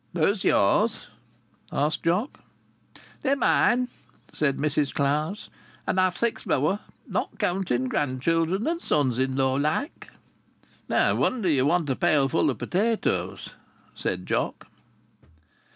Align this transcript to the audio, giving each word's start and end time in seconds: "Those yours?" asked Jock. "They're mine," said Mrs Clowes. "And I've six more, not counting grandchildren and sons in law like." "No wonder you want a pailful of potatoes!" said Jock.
"Those 0.13 0.43
yours?" 0.43 1.05
asked 1.71 2.01
Jock. 2.01 2.39
"They're 3.21 3.35
mine," 3.37 3.87
said 4.33 4.57
Mrs 4.57 4.91
Clowes. 4.95 5.51
"And 5.85 5.99
I've 5.99 6.17
six 6.17 6.47
more, 6.47 6.79
not 7.07 7.37
counting 7.37 7.87
grandchildren 7.87 8.65
and 8.65 8.81
sons 8.81 9.19
in 9.19 9.35
law 9.35 9.53
like." 9.53 10.09
"No 10.89 11.15
wonder 11.15 11.49
you 11.49 11.67
want 11.67 11.87
a 11.87 11.95
pailful 11.95 12.49
of 12.49 12.57
potatoes!" 12.57 13.49
said 13.93 14.25
Jock. 14.25 14.65